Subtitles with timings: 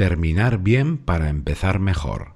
[0.00, 2.32] Terminar bien para empezar mejor.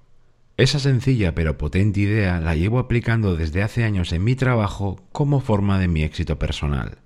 [0.59, 5.41] Esa sencilla pero potente idea la llevo aplicando desde hace años en mi trabajo como
[5.41, 6.99] forma de mi éxito personal.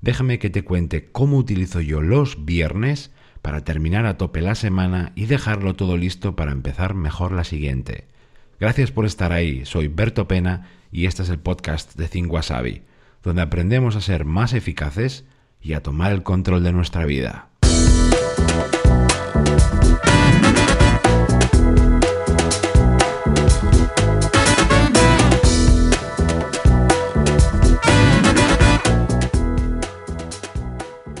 [0.00, 3.10] Déjame que te cuente cómo utilizo yo los viernes
[3.42, 8.06] para terminar a tope la semana y dejarlo todo listo para empezar mejor la siguiente.
[8.60, 12.82] Gracias por estar ahí, soy Berto Pena y este es el podcast de Think Wasabi,
[13.24, 15.24] donde aprendemos a ser más eficaces
[15.60, 17.48] y a tomar el control de nuestra vida.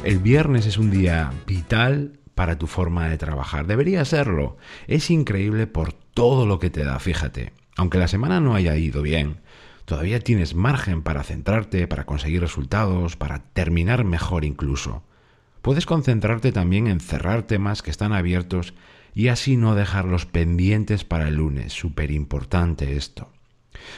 [0.08, 3.66] El viernes es un día vital para tu forma de trabajar.
[3.66, 4.56] Debería serlo.
[4.86, 7.52] Es increíble por todo lo que te da, fíjate.
[7.76, 9.40] Aunque la semana no haya ido bien,
[9.84, 15.02] todavía tienes margen para centrarte, para conseguir resultados, para terminar mejor incluso.
[15.68, 18.72] Puedes concentrarte también en cerrar temas que están abiertos
[19.14, 21.74] y así no dejarlos pendientes para el lunes.
[21.74, 23.30] Súper importante esto.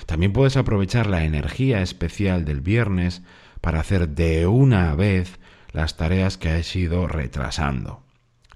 [0.04, 3.22] También puedes aprovechar la energía especial del viernes
[3.60, 5.38] para hacer de una vez
[5.70, 8.02] las tareas que has ido retrasando.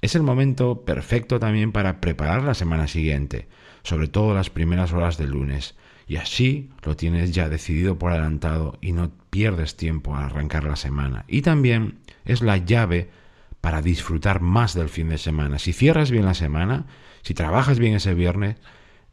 [0.00, 3.46] Es el momento perfecto también para preparar la semana siguiente,
[3.84, 5.76] sobre todo las primeras horas del lunes,
[6.08, 10.76] y así lo tienes ya decidido por adelantado y no pierdes tiempo al arrancar la
[10.76, 11.24] semana.
[11.26, 13.10] Y también es la llave
[13.60, 15.58] para disfrutar más del fin de semana.
[15.58, 16.86] Si cierras bien la semana,
[17.22, 18.58] si trabajas bien ese viernes,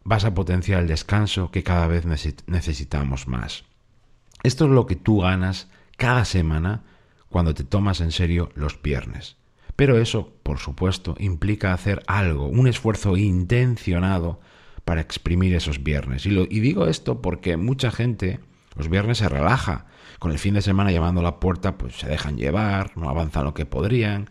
[0.04, 3.64] vas a potenciar el descanso que cada vez necesitamos más.
[4.44, 6.84] Esto es lo que tú ganas cada semana
[7.30, 9.38] cuando te tomas en serio los viernes.
[9.76, 14.40] Pero eso, por supuesto, implica hacer algo, un esfuerzo intencionado
[14.86, 16.28] para exprimir esos viernes.
[16.28, 18.40] Y, y digo esto porque mucha gente
[18.76, 19.86] los viernes se relaja.
[20.20, 23.44] Con el fin de semana llamando a la puerta, pues se dejan llevar, no avanzan
[23.44, 24.30] lo que podrían.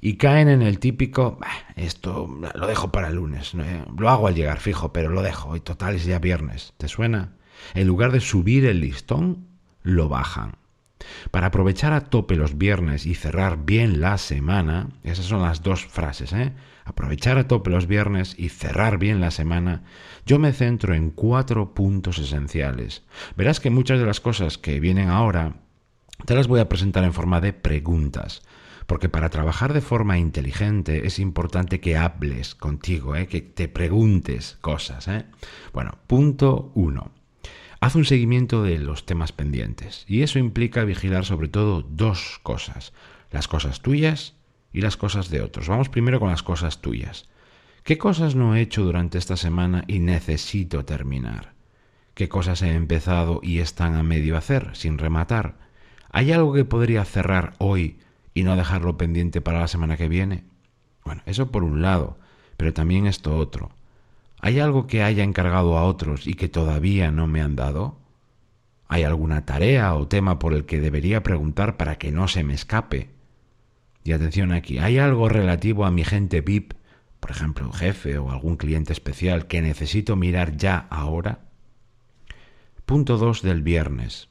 [0.00, 1.38] Y caen en el típico,
[1.74, 5.60] esto lo dejo para el lunes, lo hago al llegar fijo, pero lo dejo, y
[5.60, 6.74] total es ya viernes.
[6.76, 7.32] ¿Te suena?
[7.74, 9.48] En lugar de subir el listón,
[9.82, 10.56] lo bajan.
[11.30, 15.84] Para aprovechar a tope los viernes y cerrar bien la semana, esas son las dos
[15.84, 16.52] frases, ¿eh?
[16.84, 19.82] Aprovechar a tope los viernes y cerrar bien la semana,
[20.24, 23.02] yo me centro en cuatro puntos esenciales.
[23.36, 25.56] Verás que muchas de las cosas que vienen ahora
[26.24, 28.42] te las voy a presentar en forma de preguntas.
[28.86, 33.26] Porque para trabajar de forma inteligente es importante que hables contigo, ¿eh?
[33.26, 35.08] que te preguntes cosas.
[35.08, 35.26] ¿eh?
[35.72, 37.10] Bueno, punto uno.
[37.80, 42.92] Haz un seguimiento de los temas pendientes y eso implica vigilar sobre todo dos cosas,
[43.30, 44.34] las cosas tuyas
[44.72, 45.68] y las cosas de otros.
[45.68, 47.28] Vamos primero con las cosas tuyas.
[47.82, 51.54] ¿Qué cosas no he hecho durante esta semana y necesito terminar?
[52.14, 55.58] ¿Qué cosas he empezado y están a medio hacer, sin rematar?
[56.10, 57.98] ¿Hay algo que podría cerrar hoy
[58.32, 60.44] y no dejarlo pendiente para la semana que viene?
[61.04, 62.18] Bueno, eso por un lado,
[62.56, 63.70] pero también esto otro.
[64.40, 67.98] ¿Hay algo que haya encargado a otros y que todavía no me han dado?
[68.88, 72.54] ¿Hay alguna tarea o tema por el que debería preguntar para que no se me
[72.54, 73.10] escape?
[74.04, 76.74] Y atención aquí, ¿hay algo relativo a mi gente VIP,
[77.18, 81.40] por ejemplo, un jefe o algún cliente especial, que necesito mirar ya ahora?
[82.84, 84.28] Punto 2 del viernes.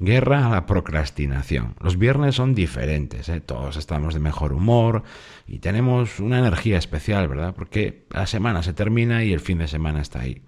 [0.00, 1.74] Guerra a la procrastinación.
[1.80, 3.40] Los viernes son diferentes, ¿eh?
[3.40, 5.02] todos estamos de mejor humor
[5.48, 7.52] y tenemos una energía especial, ¿verdad?
[7.52, 10.42] Porque la semana se termina y el fin de semana está ahí.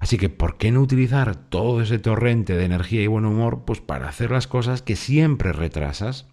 [0.00, 3.80] Así que, ¿por qué no utilizar todo ese torrente de energía y buen humor pues
[3.80, 6.26] para hacer las cosas que siempre retrasas?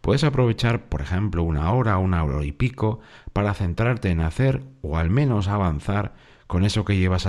[0.00, 3.00] Puedes aprovechar, por ejemplo, una hora, una hora y pico
[3.34, 6.14] para centrarte en hacer o al menos avanzar
[6.46, 7.28] con eso que llevas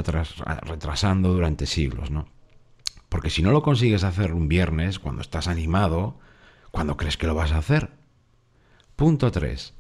[0.64, 2.26] retrasando durante siglos, ¿no?
[3.12, 6.18] Porque si no lo consigues hacer un viernes, cuando estás animado,
[6.72, 7.90] ¿cuándo crees que lo vas a hacer?
[8.96, 9.74] Punto 3.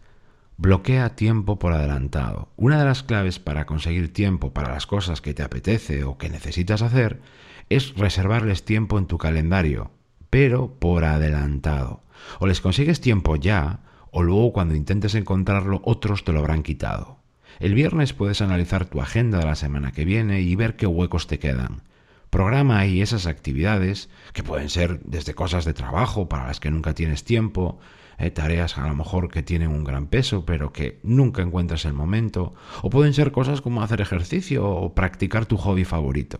[0.58, 2.50] Bloquea tiempo por adelantado.
[2.58, 6.30] Una de las claves para conseguir tiempo para las cosas que te apetece o que
[6.30, 7.22] necesitas hacer
[7.70, 9.92] es reservarles tiempo en tu calendario,
[10.30, 12.04] pero por adelantado.
[12.40, 13.80] O les consigues tiempo ya,
[14.12, 17.20] o luego cuando intentes encontrarlo otros te lo habrán quitado.
[17.62, 21.28] El viernes puedes analizar tu agenda de la semana que viene y ver qué huecos
[21.28, 21.84] te quedan.
[22.32, 26.94] Programa ahí esas actividades, que pueden ser desde cosas de trabajo para las que nunca
[26.94, 27.78] tienes tiempo,
[28.18, 31.92] eh, tareas a lo mejor que tienen un gran peso pero que nunca encuentras el
[31.92, 36.40] momento, o pueden ser cosas como hacer ejercicio o practicar tu hobby favorito.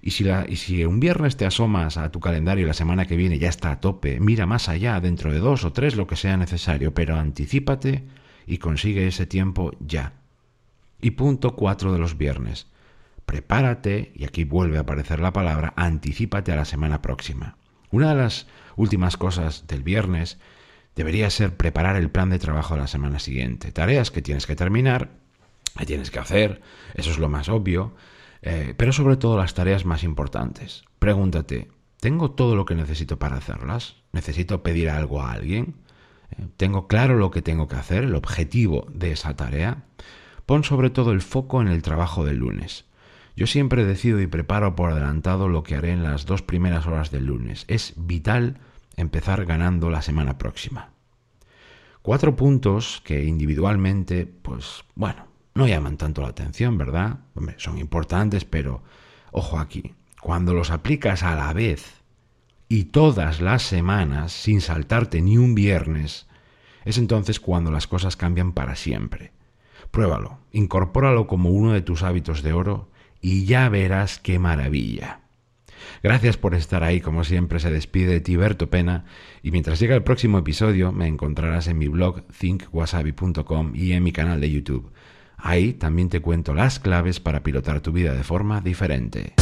[0.00, 3.06] Y si, la, y si un viernes te asomas a tu calendario y la semana
[3.06, 6.06] que viene ya está a tope, mira más allá, dentro de dos o tres, lo
[6.06, 8.06] que sea necesario, pero anticípate
[8.46, 10.14] y consigue ese tiempo ya.
[11.02, 12.66] Y punto cuatro de los viernes
[13.28, 17.58] prepárate, y aquí vuelve a aparecer la palabra, anticípate a la semana próxima.
[17.90, 20.38] Una de las últimas cosas del viernes
[20.96, 23.70] debería ser preparar el plan de trabajo de la semana siguiente.
[23.70, 25.10] Tareas que tienes que terminar,
[25.76, 26.62] que tienes que hacer,
[26.94, 27.94] eso es lo más obvio,
[28.40, 30.84] eh, pero sobre todo las tareas más importantes.
[30.98, 31.68] Pregúntate,
[32.00, 33.96] ¿tengo todo lo que necesito para hacerlas?
[34.10, 35.74] ¿Necesito pedir algo a alguien?
[36.30, 39.84] Eh, ¿Tengo claro lo que tengo que hacer, el objetivo de esa tarea?
[40.46, 42.87] Pon sobre todo el foco en el trabajo del lunes.
[43.38, 47.12] Yo siempre decido y preparo por adelantado lo que haré en las dos primeras horas
[47.12, 47.66] del lunes.
[47.68, 48.58] Es vital
[48.96, 50.90] empezar ganando la semana próxima.
[52.02, 57.20] Cuatro puntos que individualmente, pues bueno, no llaman tanto la atención, ¿verdad?
[57.58, 58.82] Son importantes, pero
[59.30, 62.02] ojo aquí, cuando los aplicas a la vez
[62.68, 66.26] y todas las semanas sin saltarte ni un viernes,
[66.84, 69.30] es entonces cuando las cosas cambian para siempre.
[69.92, 72.88] Pruébalo, incorpóralo como uno de tus hábitos de oro
[73.20, 75.20] y ya verás qué maravilla.
[76.02, 79.04] Gracias por estar ahí, como siempre se despide Tiberto Pena
[79.42, 84.12] y mientras llega el próximo episodio me encontrarás en mi blog thinkwasabi.com y en mi
[84.12, 84.92] canal de YouTube.
[85.36, 89.34] Ahí también te cuento las claves para pilotar tu vida de forma diferente.